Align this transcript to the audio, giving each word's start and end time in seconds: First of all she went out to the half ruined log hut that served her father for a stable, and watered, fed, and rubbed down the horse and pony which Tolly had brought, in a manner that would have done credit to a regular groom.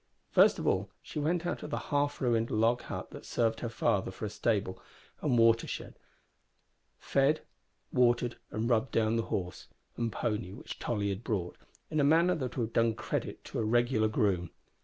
First 0.31 0.57
of 0.57 0.65
all 0.65 0.89
she 1.03 1.19
went 1.19 1.45
out 1.45 1.59
to 1.59 1.67
the 1.67 1.77
half 1.93 2.19
ruined 2.21 2.49
log 2.49 2.81
hut 2.81 3.11
that 3.11 3.23
served 3.23 3.59
her 3.59 3.69
father 3.69 4.09
for 4.09 4.25
a 4.25 4.31
stable, 4.31 4.81
and 5.21 5.37
watered, 5.37 5.93
fed, 6.97 7.41
and 7.93 8.67
rubbed 8.67 8.89
down 8.91 9.15
the 9.15 9.21
horse 9.29 9.67
and 9.97 10.11
pony 10.11 10.53
which 10.53 10.79
Tolly 10.79 11.09
had 11.09 11.23
brought, 11.23 11.55
in 11.91 11.99
a 11.99 12.03
manner 12.03 12.33
that 12.33 12.57
would 12.57 12.69
have 12.69 12.73
done 12.73 12.95
credit 12.95 13.43
to 13.43 13.59
a 13.59 13.63
regular 13.63 14.07
groom. 14.07 14.49